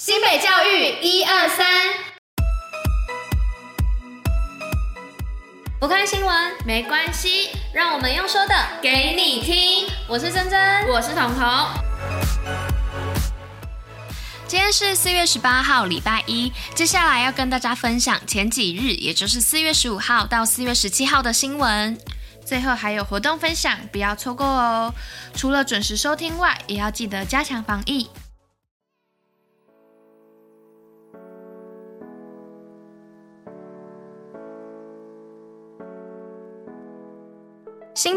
[0.00, 1.66] 新北教育一二三，
[5.80, 9.88] 不看新闻没关系，让我们用说的给你听。
[10.06, 11.66] 我是珍珍，我是彤彤。
[14.46, 16.52] 今天是四月十八号，礼拜一。
[16.76, 21.98] 接下来要跟大家分享前几日，也就是四月十五号到四月十七号的新闻。
[22.46, 24.94] 最后还有活动分享，不要错过哦。
[25.34, 28.08] 除了准时收听外，也要记得加强防疫。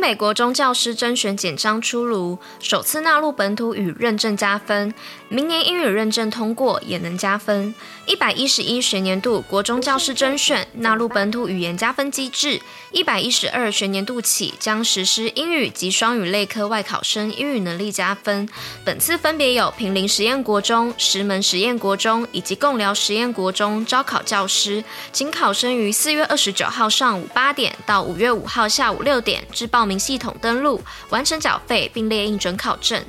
[0.00, 4.94] 美国中教师甄选简章出炉，首次纳入本土语认证加分，
[5.28, 7.74] 明年英语认证通过也能加分。
[8.06, 12.58] 一百一十一学年度国中教师甄选纳入本土语言加分机制，
[12.92, 18.48] 一百一十二学年度起将实施英语及双语类科外考生英语能力加分。
[18.82, 24.82] 本次分别有平林实验国中、石门实验国中以及共寮实验国中招考教师，
[25.12, 33.02] 请考生于四月二十九号上午八点到五月五号下午六点至报名名系统登录，完成缴费并列印准考证。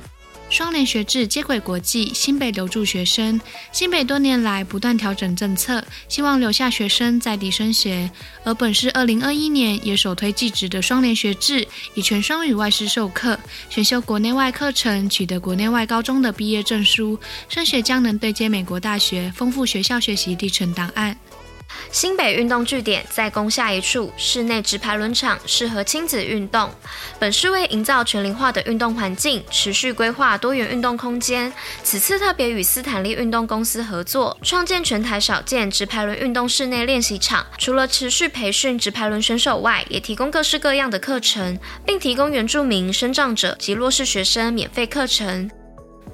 [0.50, 3.40] 双联学制接轨国际，新北留住学生。
[3.70, 8.10] 新北多年来不断调整政策，希望留下学生在地升学。
[8.44, 13.38] 而本市二零二一年也首推技职的双联学制，以全双语外师授课，
[13.70, 21.16] 选修国内外课程，取得国内外高中的毕业证书，升学将能对接美国大学，丰富学校学习历程档案。
[21.90, 26.70] 新北运动据点在攻下一处室内直排轮场，适合亲子运动。
[27.18, 31.52] 本市为营造全龄化的运动环境，持续规划多元运动空间。
[31.82, 37.46] 此次特别与斯坦利运动公司合作，创建全台少见直排轮运动室内练习场。
[37.58, 45.50] 除了持续培训直排轮选手外，也提供各式各样的课程，并提供原住民、身障者及弱势学生免费课程。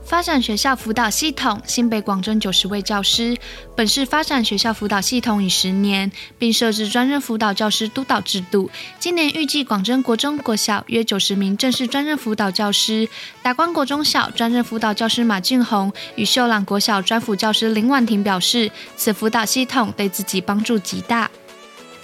[0.09, 3.37] 发展学校辅导系统，新北广征九十位教师。
[3.77, 8.71] 本市发展学校辅导系统已十年，并设置专任辅导教师督导制度。
[8.99, 13.07] 今年预计广征国中、国小约九十名正式专任辅导教师。
[13.43, 21.31] 达观国中小专任辅导教师马俊宏与秀朗国小专辅教师林婉婷表示，此辅导系统对自己帮助极大。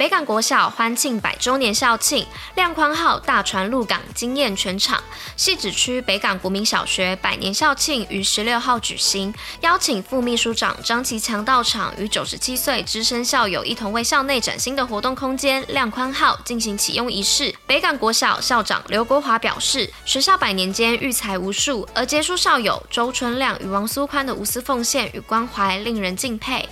[0.04, 2.26] 北港国小欢庆百周年校庆，
[2.56, 5.02] 亮宽号大船入港惊艳全场。
[5.34, 9.32] 汐止区北港国民小学百年校庆于十六号举行，
[9.62, 17.54] 邀请副秘书长张其强到场，与九十七岁资深校友一同为校内崭新的活动空间亮宽号进行启用仪式。
[17.66, 26.68] 北港国小校长刘国华表示，学校百年间育才无数，而杰出校友周春亮与王苏宽的无私奉献与关怀令人敬佩。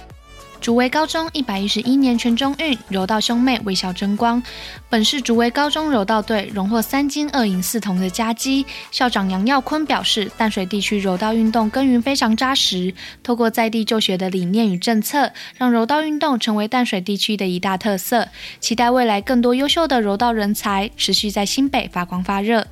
[0.62, 4.40] 竹围高中一百一十一年全中运柔道兄妹为校争光，
[4.88, 8.64] 本市竹围高中柔道队荣获三金二银四铜的佳绩。
[8.92, 18.28] 校长杨耀坤表示，淡水地区柔道运动耕耘非常扎实，透过在地就学的理念与政策，让柔道运动成为淡水地区的一大特色。
[18.60, 22.64] 期待未来更多优秀的柔道人才持续在新北发光发热。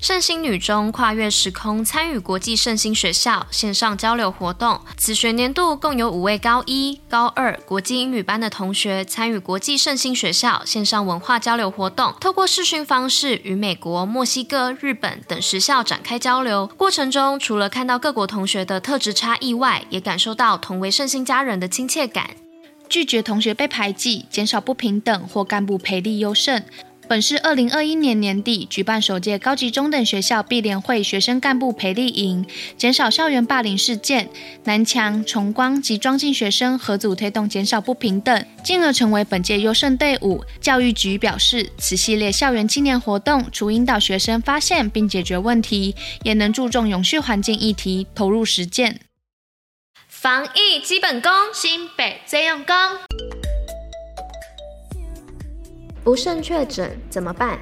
[0.00, 16.66] 圣心女中跨越时空参与国际圣心学校线上交流活动，此学年度共有五位高一、高二国际英语班的同学参与国际圣心学校线上文化交流活动，透过视讯方式与美国、墨西哥、日本等十校展开交流。
[16.76, 22.30] 过程中，除了看到各国同学的特质差异外，也感受到同为圣心家人的亲切感。
[22.88, 26.62] 拒绝同学被排挤，减少不平等或干部培力优胜。
[27.08, 32.44] 本市二零二一年年底举办首届高级中等学校毕联会学生干部培力营，
[32.76, 34.28] 减少校园霸凌事件，
[34.64, 40.44] 南强、崇光及庄敬学生合组推动减少不平等，进而成为本届优胜队伍。
[40.60, 49.00] 教育局表示，此系列校园青年活动，除引导学生发现并解决问题，也能注重永续环境议题，投入实践。
[50.08, 52.74] 防疫基本功，新北最用功。
[56.06, 57.58] 不慎确诊怎么办？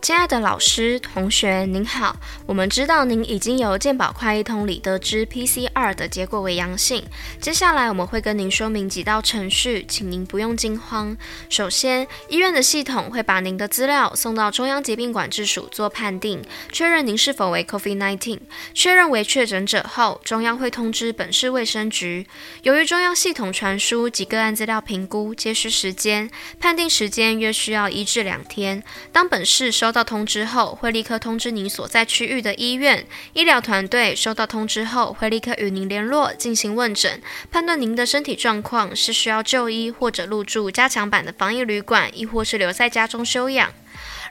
[0.00, 2.16] 亲爱的老师、同学，您好。
[2.46, 7.04] 我们知道您已经由健保快易通里得知 PCR 的结果为阳性。
[7.40, 11.16] 接下来我们会跟您说明几道程序，请您不用惊慌。
[11.50, 16.42] 首先，医院的系统会把您的资料送到中央疾病管制署做判定，
[16.72, 18.38] 确认您是否为 COVID-19。
[18.72, 22.26] 确认为确诊者后，中央会通知本市卫生局。
[22.62, 26.30] 由于中央系统传输及个案资料评估皆需时间，
[26.60, 28.82] 判定时间约需要一至两天。
[29.12, 43.72] 当本市收收到通知后，会立刻通知您所在区域的医院，医疗团队收到通知后，会立刻与您联络进行问诊，判断您的身体状况是需要就医或者入住加强版的防疫旅馆，亦或是留在家中休养。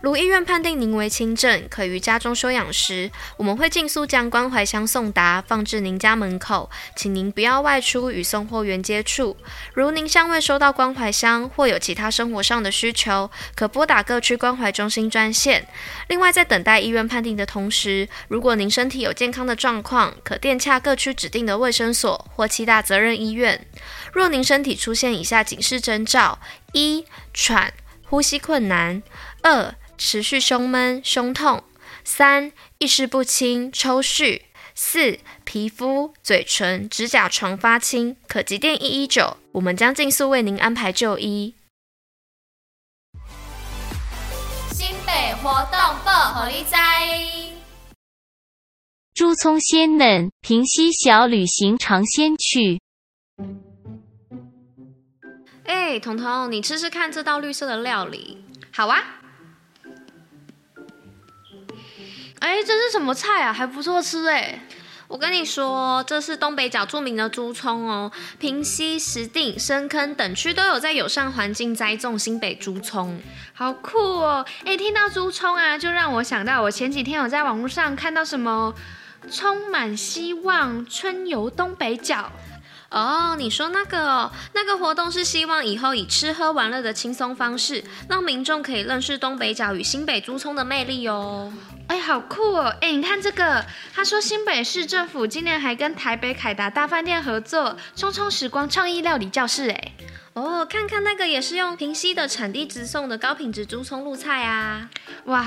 [0.01, 9.35] 如医院判定您为轻症，可于家中休养时，我们会尽速将关怀箱送达，放置您家门口，请您不要外出与送货员接触。
[9.73, 15.67] 如您尚未收到关怀箱，或有其他生活上的需求，可拨打各区关怀中心专线。
[16.07, 23.65] 另外，在等待医院判定的同时，如果您身体有健康的状况，可电洽各区指定的卫生所或七大责任医院。
[24.13, 26.39] 若您身体出现以下警示征兆：
[26.73, 27.73] 一、喘、
[28.05, 29.01] 呼吸困难；
[29.41, 31.63] 二、持续胸闷、胸痛；
[32.03, 34.41] 三、意识不清、抽搐；
[34.75, 41.55] 四、皮肤、嘴唇、指甲床发青，可急电一一九，我们将尽速为您安排就医。
[44.71, 46.75] 新北活动报虎哩知，
[49.15, 52.79] 猪葱鲜嫩，平溪小旅行尝鲜去。
[55.65, 58.45] 哎，彤彤，你吃吃看这道绿色的料理。
[58.71, 59.15] 好啊。
[62.47, 63.51] 哎，这是什么菜啊？
[63.51, 64.57] 还不错吃哎。
[65.09, 68.09] 我跟你说，这是东北角著名的猪葱哦。
[68.39, 73.21] 平溪、石碇、深坑等区都有在友善环境栽种新北猪葱，
[73.53, 74.45] 好酷哦！
[74.63, 78.73] 哎，听到猪葱啊，就让我想到我前几天有在网络上看到什么
[79.29, 82.31] “充满希望，春游东北角”。
[82.89, 91.51] 哦，你说那个哦，那个活动是希望以后以吃喝玩乐的轻松方式，让民众可以认识东北角与新北猪葱的魅力哦。
[91.87, 92.73] 哎，好酷哦！
[92.81, 99.69] 哎，你看这个，他说新北市政府今年还跟台北凯达大饭店合作“葱葱时光创意料理教室”。
[99.71, 99.91] 哎，
[100.33, 104.89] 哦，看看那个也是用平溪的产地直送的高品质猪葱露菜啊！
[105.25, 105.45] 哇，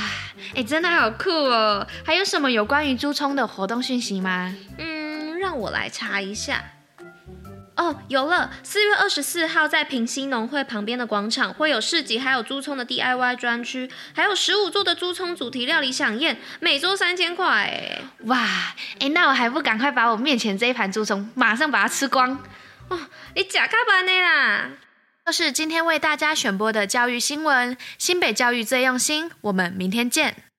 [0.55, 1.87] 哎，真的好酷哦！
[2.05, 4.55] 还有什么有关于猪葱的活动讯息吗？
[4.79, 6.63] 嗯，让我来查一下。
[7.81, 8.51] 哦，有了！
[8.63, 17.47] 四月二十四号在平溪农会旁边的广场会有市集，还有猪葱的 DIY 专区，还有十五座的猪葱主题料理飨宴，每桌三千块。
[17.47, 18.75] 哎，哇！
[18.99, 22.39] 哎，那我还不赶快把我面前这一盘猪葱马上把它吃光？
[22.89, 23.01] 哦，
[23.35, 24.69] 你假卡班的啦！
[25.25, 30.50] 这是今天为大家选播的教育新闻，新北教育最用心，我们明天见。